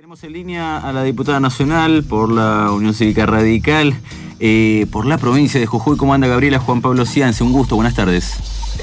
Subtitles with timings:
[0.00, 3.92] Tenemos en línea a la diputada nacional por la Unión Cívica Radical,
[4.38, 5.98] eh, por la provincia de Jujuy.
[5.98, 6.58] ¿Cómo anda Gabriela?
[6.58, 8.38] Juan Pablo Ciance, un gusto, buenas tardes.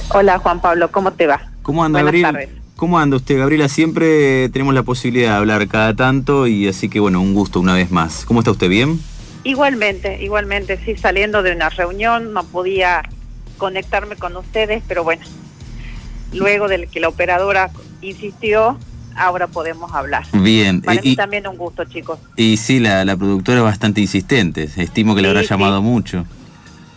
[0.10, 1.50] Hola Juan Pablo, ¿cómo te va?
[1.64, 2.32] ¿Cómo anda Buenas Gabriela?
[2.34, 2.62] tardes.
[2.76, 3.68] ¿Cómo anda usted, Gabriela?
[3.68, 7.74] Siempre tenemos la posibilidad de hablar cada tanto y así que bueno, un gusto una
[7.74, 8.24] vez más.
[8.24, 8.70] ¿Cómo está usted?
[8.70, 9.02] ¿Bien?
[9.44, 13.02] Igualmente, igualmente, sí, saliendo de una reunión no podía
[13.58, 15.26] conectarme con ustedes, pero bueno,
[16.32, 17.72] luego de que la operadora
[18.02, 18.78] insistió,
[19.18, 20.26] ahora podemos hablar.
[20.34, 20.82] Bien.
[20.82, 22.20] Para eh, mí también un gusto, chicos.
[22.36, 24.70] y sí, la, la productora es bastante insistente.
[24.78, 25.48] Estimo que le habrá sí.
[25.50, 26.26] llamado mucho.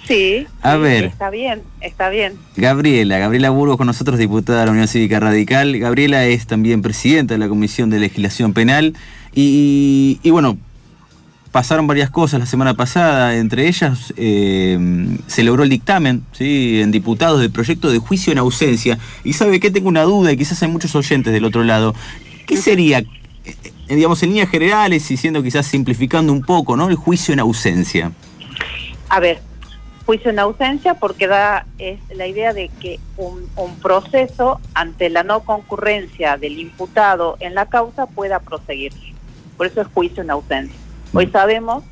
[0.07, 1.05] Sí, A sí, ver.
[1.05, 2.35] Está bien, está bien.
[2.57, 5.79] Gabriela, Gabriela Burgos con nosotros, diputada de la Unión Cívica Radical.
[5.79, 8.95] Gabriela es también presidenta de la Comisión de Legislación Penal.
[9.35, 10.59] Y, y bueno,
[11.53, 14.79] pasaron varias cosas la semana pasada, entre ellas eh,
[15.27, 16.81] se logró el dictamen ¿sí?
[16.81, 18.99] en diputados del proyecto de juicio en ausencia.
[19.25, 21.95] Y sabe que tengo una duda y quizás hay muchos oyentes del otro lado.
[22.47, 23.55] ¿Qué sería, eh,
[23.89, 26.89] digamos, en líneas generales y siendo quizás simplificando un poco, ¿no?
[26.89, 28.13] El juicio en ausencia.
[29.09, 29.41] A ver,
[30.07, 35.25] juicio en ausencia porque da es la idea de que un, un proceso ante la
[35.25, 38.93] no concurrencia del imputado en la causa pueda proseguir.
[39.57, 40.90] Por eso es juicio en ausencia.
[41.13, 41.85] Hoy sabemos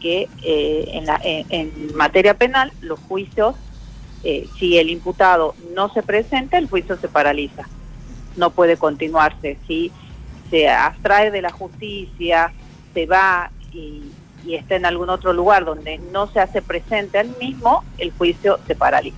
[0.00, 3.54] que eh, en, la, en, en materia penal los juicios,
[4.24, 7.68] eh, si el imputado no se presenta, el juicio se paraliza.
[8.36, 9.58] No puede continuarse.
[9.66, 9.92] Si
[10.50, 12.52] se abstrae de la justicia,
[12.94, 14.02] se va y,
[14.44, 18.58] y está en algún otro lugar donde no se hace presente al mismo, el juicio
[18.66, 19.16] se paraliza.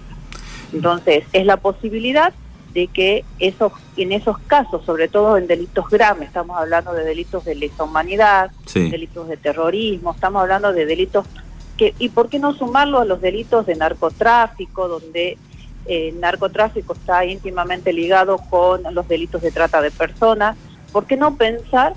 [0.73, 2.35] Entonces, es la posibilidad
[2.75, 7.45] de que esos, en esos casos, sobre todo en delitos graves, estamos hablando de delitos
[7.45, 8.91] de lesa humanidad, Sí.
[8.91, 11.25] delitos de terrorismo, estamos hablando de delitos
[11.79, 15.39] que, y por qué no sumarlo a los delitos de narcotráfico, donde
[15.87, 20.57] eh, el narcotráfico está íntimamente ligado con los delitos de trata de personas,
[20.93, 21.95] ¿por qué no pensar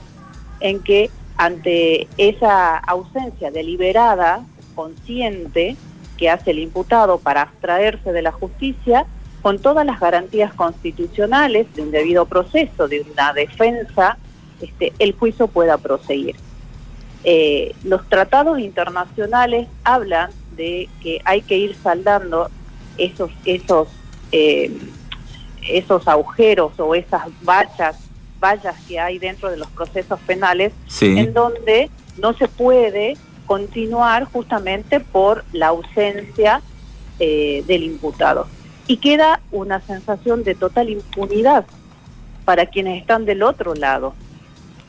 [0.60, 4.44] en que ante esa ausencia deliberada,
[4.76, 5.76] consciente,
[6.18, 9.06] que hace el imputado para abstraerse de la justicia,
[9.48, 14.18] con todas las garantías constitucionales de un debido proceso, de una defensa,
[14.60, 16.36] este, el juicio pueda proseguir.
[17.24, 22.50] Eh, los tratados internacionales hablan de que hay que ir saldando
[22.98, 23.88] esos, esos,
[24.34, 24.70] eh,
[25.70, 27.96] esos agujeros o esas vallas,
[28.42, 31.18] vallas que hay dentro de los procesos penales Sí.
[31.18, 33.16] en donde no se puede
[33.46, 36.62] continuar justamente por la ausencia
[37.18, 38.46] eh, del imputado.
[38.88, 41.66] Y queda una sensación de total impunidad
[42.46, 44.14] para quienes están del otro lado.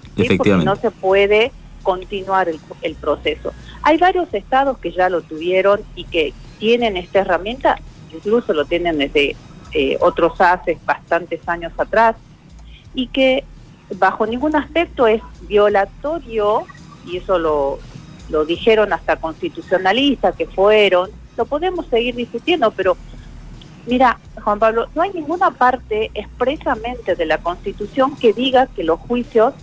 [0.03, 0.09] ¿sí?
[0.09, 0.65] Porque Efectivamente.
[0.65, 3.53] no se puede continuar el, el proceso.
[3.83, 7.79] Hay varios estados que ya lo tuvieron y que tienen esta herramienta,
[8.13, 9.37] incluso lo tienen desde
[9.73, 12.17] eh, otros hace bastantes años atrás,
[12.95, 13.45] y que
[13.97, 16.65] bajo ningún aspecto es violatorio,
[17.07, 17.79] y eso lo,
[18.29, 22.97] lo dijeron hasta constitucionalistas que fueron, lo podemos seguir discutiendo, pero
[23.89, 29.01] mira, Juan Pablo, no hay ninguna parte expresamente de la Constitución que diga que los
[29.01, 29.55] juicios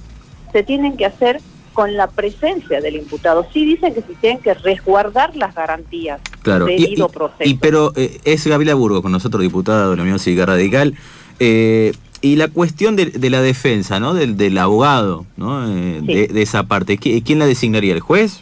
[0.51, 1.39] se tienen que hacer
[1.73, 3.45] con la presencia del imputado.
[3.51, 7.43] Sí dicen que se tienen que resguardar las garantías Claro, y- proceso.
[7.49, 10.95] y pero eh, es Gabriela Burgos con nosotros, diputada de la Unión Cívica Radical.
[11.39, 11.91] eh,
[12.21, 14.13] y la cuestión de, de la defensa, ¿no?
[14.15, 15.69] Del, del abogado, ¿no?
[15.69, 16.07] Eh, Sí.
[16.15, 16.97] de, de esa parte.
[16.97, 17.93] ¿Qui- ¿Quién la designaría?
[17.93, 18.41] ¿El juez?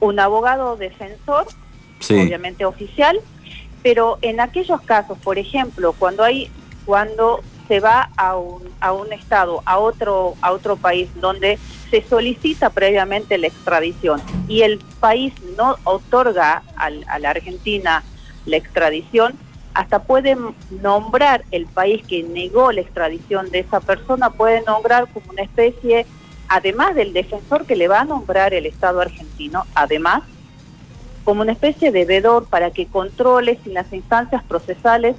[0.00, 1.46] Un abogado defensor
[2.00, 2.14] Sí.
[2.14, 3.18] obviamente oficial,
[3.82, 6.50] pero en aquellos casos, por ejemplo, cuando hay
[6.86, 11.58] cuando se va a un, a un estado, a otro a otro país donde
[11.90, 18.02] se solicita previamente la extradición y el país no otorga al- a la Argentina
[18.46, 19.34] la extradición,
[19.74, 20.38] hasta pueden
[20.82, 26.06] nombrar el país que negó la extradición de esa persona, puede nombrar como una especie,
[26.48, 30.22] además del defensor que le va a nombrar el Estado argentino, además
[31.24, 35.16] como una especie de vedor para que controle si las instancias procesales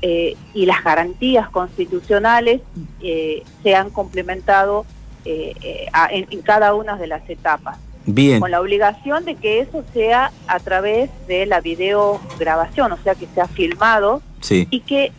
[0.00, 2.60] eh, y las garantías constitucionales
[3.00, 4.84] eh, se han complementado
[5.24, 8.40] eh, eh, a- en, en cada una de las etapas, Bien.
[8.40, 13.26] con la obligación de que eso sea a través de la videograbación, o sea, que
[13.34, 14.66] sea filmado Sí.
[14.70, 15.12] y que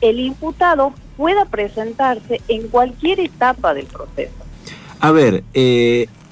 [0.00, 4.32] el imputado pueda presentarse en cualquier etapa del proceso.
[4.98, 5.44] A ver,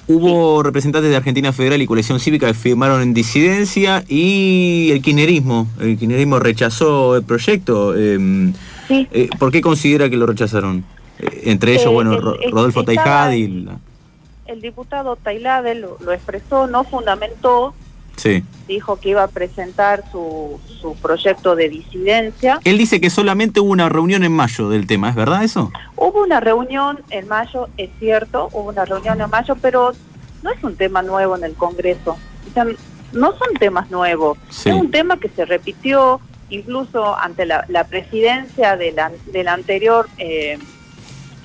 [0.07, 5.67] hubo representantes de Argentina Federal y Coalición Cívica que firmaron en disidencia y el kirchnerismo,
[5.79, 7.93] el kirchnerismo rechazó el proyecto.
[7.95, 8.51] eh,
[8.87, 10.83] Sí, eh, ¿Por qué considera que lo rechazaron?
[11.19, 13.47] Eh, entre ellos, Eh, bueno, el- Ro- el- Rodolfo estaba- Taijad y...
[13.47, 13.77] la-
[14.45, 17.73] el diputado Tailade lo, lo expresó, no fundamentó
[18.15, 18.43] Sí.
[18.67, 22.59] Dijo que iba a presentar su, su proyecto de disidencia.
[22.63, 25.71] Él dice que solamente hubo una reunión en mayo del tema, ¿es verdad eso?
[25.95, 29.93] Hubo una reunión en mayo, es cierto, hubo una reunión en mayo, pero
[30.43, 32.17] no es un tema nuevo en el Congreso.
[32.49, 32.65] O sea,
[33.13, 34.37] no son temas nuevos.
[34.49, 34.69] Sí.
[34.69, 36.19] Es un tema que se repitió
[36.49, 40.59] incluso ante la, la presidencia de la, de la anterior eh,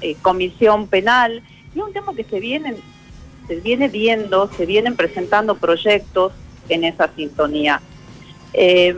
[0.00, 1.42] eh, comisión penal.
[1.74, 2.76] Y es un tema que se viene,
[3.46, 6.32] se viene viendo, se vienen presentando proyectos
[6.68, 7.80] en esa sintonía.
[8.52, 8.94] Eh,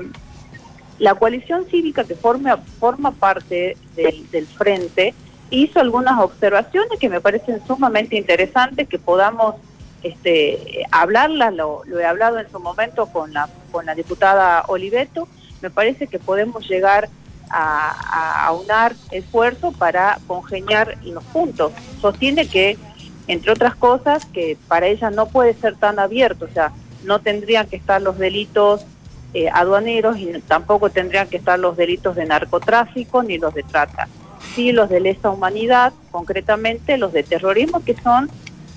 [1.00, 5.14] la coalición cívica que forma, forma parte del, frente
[5.48, 9.56] hizo algunas observaciones que me parecen sumamente interesantes que podamos
[10.02, 15.26] este, hablarlas, lo, he hablado en su momento con la, con la diputada Oliveto,
[15.62, 17.08] me parece que podemos llegar
[17.48, 21.72] a, a, a unar esfuerzos para congeniar los puntos.
[22.00, 22.78] Sostiene que,
[23.26, 26.72] entre otras cosas, que para ella no puede ser tan abierto, o sea,
[27.04, 28.84] no tendrían que estar los delitos
[29.34, 34.08] eh, aduaneros y tampoco tendrían que estar los delitos de narcotráfico ni los de trata.
[34.54, 38.28] Sí, los de lesa humanidad, concretamente los de terrorismo, que son,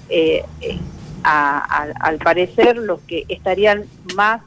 [0.09, 0.77] eh, eh,
[1.23, 3.85] a, a, al parecer, los que estarían
[4.15, 4.41] más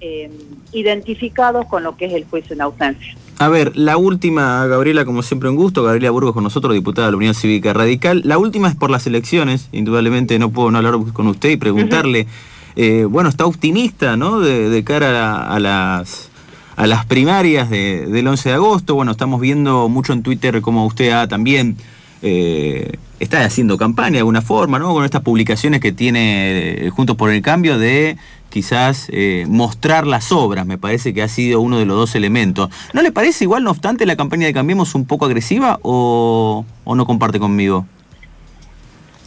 [0.00, 0.30] eh,
[0.72, 3.16] identificados con lo que es el juicio en ausencia.
[3.40, 7.12] A ver, la última, Gabriela, como siempre un gusto, Gabriela Burgos con nosotros, diputada de
[7.12, 8.22] la Unión Cívica Radical.
[8.24, 12.22] La última es por las elecciones, indudablemente no puedo no hablar con usted y preguntarle,
[12.22, 12.57] uh -huh.
[12.80, 14.38] Eh, bueno, está optimista, ¿no?
[14.38, 18.94] De, cara a, las primarias de, del 11 de agosto.
[18.94, 21.76] Bueno, estamos viendo mucho en Twitter como usted también
[22.22, 24.94] eh, está haciendo campaña de alguna forma, ¿no?
[24.94, 28.16] Con estas publicaciones que tiene eh, Juntos por el Cambio de
[28.48, 29.08] quizás
[29.48, 32.70] mostrar las obras, me parece que ha sido uno de los dos elementos.
[32.92, 37.06] ¿No le parece igual, no obstante, la campaña de Cambiemos un poco agresiva o no
[37.06, 37.86] comparte conmigo?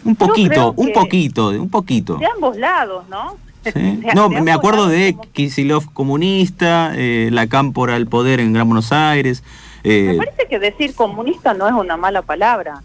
[0.04, 2.18] Un poquito, un poquito, un poquito.
[2.18, 3.38] De ambos lados, ¿no?
[4.16, 9.44] No, me acuerdo de Kisilov comunista, eh, la cámpora al poder en Gran Buenos Aires.
[9.84, 12.82] Eh, me parece que decir comunista no es una mala palabra.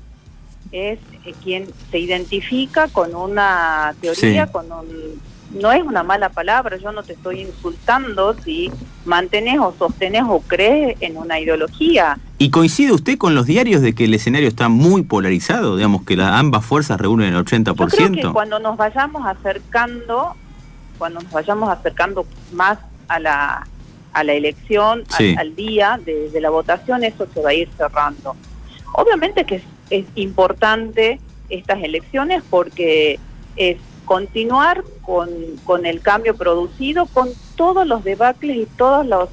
[0.72, 4.52] Es eh, quien se identifica con una teoría, sí.
[4.52, 4.86] con un
[5.50, 8.70] no es una mala palabra, yo no te estoy insultando si
[9.04, 12.18] mantenés o sostenés o crees en una ideología.
[12.38, 15.76] ¿Y coincide usted con los diarios de que el escenario está muy polarizado?
[15.76, 17.74] Digamos que la, ambas fuerzas reúnen el 80%.
[17.76, 20.36] Yo creo que cuando nos vayamos acercando,
[20.98, 22.78] cuando nos vayamos acercando más
[23.08, 23.66] a la,
[24.12, 25.30] a la elección, sí.
[25.32, 28.36] al, al, día de, de, la votación, eso se va a ir cerrando.
[28.92, 33.18] Obviamente que es, es importante estas elecciones porque
[33.56, 35.30] es continuar con,
[35.64, 39.30] con, el cambio producido, con todos los debacles y todos los,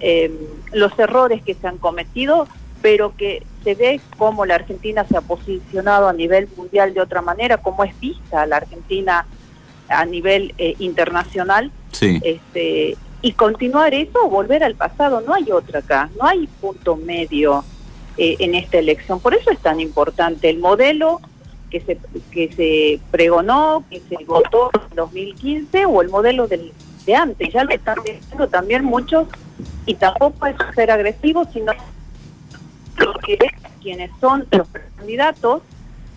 [0.00, 0.32] eh,
[0.72, 2.48] los errores que se han cometido,
[2.82, 7.20] pero que se ve cómo la Argentina se ha posicionado a nivel mundial de otra
[7.20, 9.26] manera, cómo es vista la Argentina
[9.88, 11.70] a nivel eh, internacional.
[11.92, 12.20] Sí.
[12.22, 16.96] Este, y continuar eso o volver al pasado, no hay otra acá, no hay punto
[16.96, 17.64] medio
[18.16, 19.20] eh, en esta elección.
[19.20, 21.20] Por eso es tan importante el modelo
[21.70, 21.98] que se,
[22.30, 26.72] que se pregonó, que se votó en 2015 o el modelo del,
[27.04, 27.52] de antes.
[27.52, 29.28] Ya lo están diciendo también muchos
[29.86, 31.72] y tampoco es ser agresivo, sino
[33.24, 33.38] que
[33.82, 35.62] quienes son los candidatos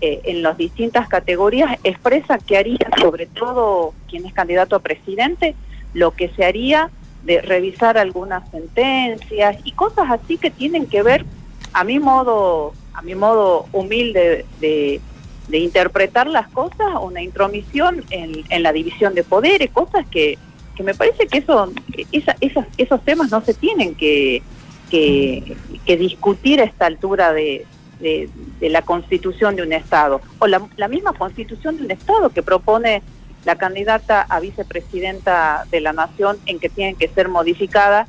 [0.01, 5.55] eh, en las distintas categorías expresa que haría, sobre todo quien es candidato a presidente,
[5.93, 6.89] lo que se haría
[7.23, 11.25] de revisar algunas sentencias y cosas así que tienen que ver,
[11.71, 14.99] a mi modo, a mi modo humilde de,
[15.47, 20.37] de interpretar las cosas, una intromisión en, en, la división de poderes, cosas que,
[20.75, 21.71] que me parece que eso,
[22.11, 24.41] esa, esas, esos temas no se tienen que,
[24.89, 27.65] que, discutir a esta altura de,
[27.99, 28.29] de,
[28.69, 33.01] la constitución de un Estado, o la, misma constitución de un Estado que propone
[33.45, 38.07] la candidata a vicepresidenta de la Nación en que tienen que ser modificadas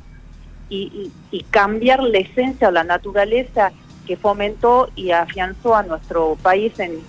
[0.68, 3.72] y, y, y cambiar la esencia o la naturaleza
[4.06, 7.00] que fomentó y afianzó a nuestro país en,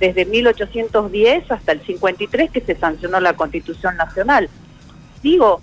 [0.00, 4.48] desde 1810 hasta el 53 que se sancionó la Constitución Nacional.
[5.22, 5.60] Digo,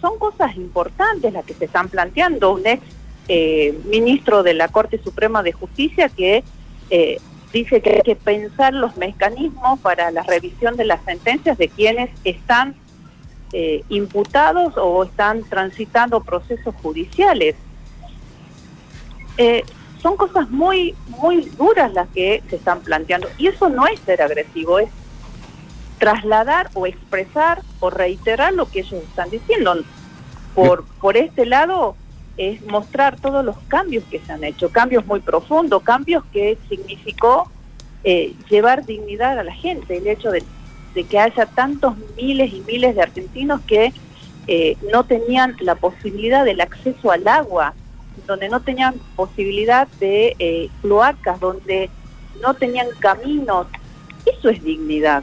[0.00, 2.52] son cosas importantes las que se están planteando.
[2.52, 2.82] Un ex
[3.28, 6.42] eh, ministro de la Corte Suprema de Justicia que
[6.90, 7.20] eh,
[7.52, 12.10] dice que hay que pensar los mecanismos para la revisión de las sentencias de quienes
[12.24, 12.74] están
[13.52, 17.54] eh, imputados o están transitando procesos judiciales.
[20.02, 23.28] Son cosas muy, muy duras las que se están planteando.
[23.38, 24.90] Y eso no es ser agresivo, es
[26.02, 29.76] trasladar o expresar o reiterar lo que ellos están diciendo.
[30.54, 31.94] Por, por este lado
[32.36, 37.50] es mostrar todos los cambios que se han hecho, cambios muy profundos, cambios que significó
[38.04, 40.42] eh, llevar dignidad a la gente, el hecho de
[40.94, 43.92] de que haya tantos miles y miles de argentinos que
[44.46, 47.74] eh, no tenían la posibilidad del acceso al agua,
[48.26, 51.90] donde no tenían posibilidad de eh, cloacas, donde
[52.42, 53.66] no tenían caminos.
[54.26, 55.22] Eso es dignidad.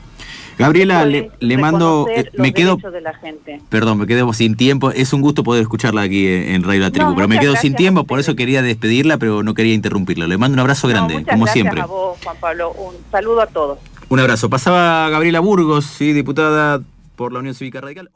[0.59, 3.61] Gabriela, le, mando, eh, me quedo, de la gente.
[3.69, 4.91] perdón, me quedo sin tiempo.
[4.91, 8.03] Es un gusto poder escucharla aquí en Radio La Tribu, pero me quedo sin tiempo,
[8.03, 10.27] por eso quería despedirla, pero no quería interrumpirla.
[10.27, 11.79] Le mando un abrazo grande, como siempre.
[11.79, 12.71] A vos, Juan Pablo.
[12.73, 13.79] Un saludo a todos.
[14.09, 14.49] Un abrazo.
[14.49, 16.81] Pasaba Gabriela Burgos, sí, diputada
[17.15, 18.09] por la Unión Cívica Radical.